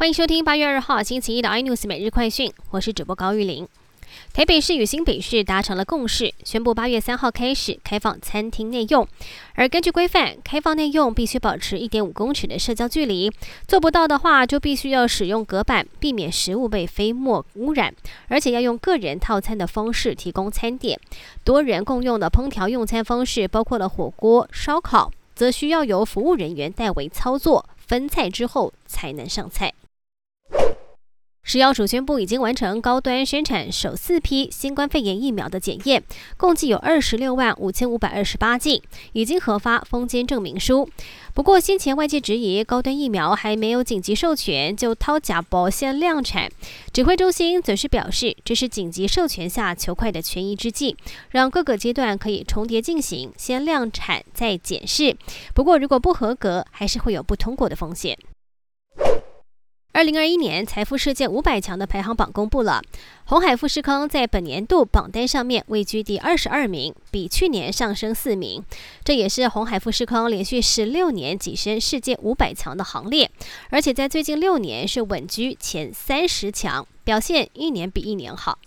[0.00, 3.68] 欢迎收听八月二号星期一的 iNews 每日快讯，我是主播高玉玲。
[4.32, 9.06] 台北市与新北市达成了共识，宣布八月三号开始开放餐厅内用。
[9.56, 13.30] 而根据规范，开放内用必须保持一点五公尺的社交距离，
[13.68, 17.94] 做不到的话，就必须要使用隔板，避免食物被飞沫污染。
[18.28, 20.98] 而且要用个人套餐的方式提供餐点，
[21.44, 29.74] 多人共用的烹调用餐方式包括了火锅、烧烤，则需要由服务人员代为操作，分菜之后才能上菜。
[31.50, 36.00] 食药署宣布，已经完成高端生产首四批新冠肺炎疫苗的检验，
[36.36, 40.88] 共计有二十六万五千五百二十八剂，已经核发封监证明书。
[41.34, 46.48] 不过，先前外界质疑高端疫苗还没有紧急授权就掏假包先量产，
[46.92, 50.96] 指挥中心则是表示，这是紧急授权下求快的权宜之计，
[51.30, 55.16] 让各个阶段可以重叠进行，先量产再检视。
[55.52, 58.16] 不过，如果不合格，还是会有不通过的风险。
[60.00, 62.80] 二零二一年财富世界五百强的排行榜公布了，
[63.26, 68.64] 红海富士康在本年度榜单上面位居第二十二名，比去年上升四名。
[69.04, 73.30] 这也是红海富士康连续十六年跻身世界五百强的行列，
[73.68, 78.58] 而且在最近六年是稳居前三十强，表现一年比一年好。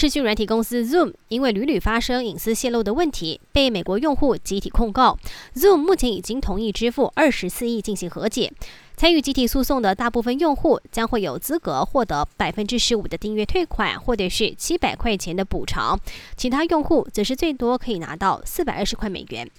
[0.00, 5.18] 视讯软体公司 Zoom 因为屡屡发生隐私泄露的问题，被美国用户集体控告。
[5.56, 8.52] Zoom 目前已经同意支付二十四亿进行和解。
[8.96, 15.98] 参与集体诉讼的大部分用户将会有资格获得百分之十五的订阅退款，或者是七百块钱的补偿；
[16.36, 19.50] 其他用户则是最多可以拿到四百二十块美元。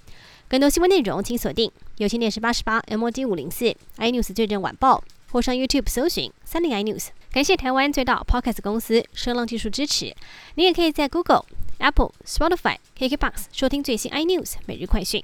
[0.48, 7.08] 更多新闻内容请锁定有线电视八十八 MOD 五零四 iNews 最正晚报，或上 YouTube 搜寻三零 iNews。
[7.32, 10.14] 感谢台湾最大 Podcast 公司声浪技术支持。
[10.56, 11.44] 你也可以在 Google、
[11.78, 15.22] Apple、Spotify、KKBox 收听最新 iNews 每日快讯。